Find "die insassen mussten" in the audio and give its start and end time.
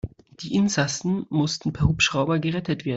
0.39-1.73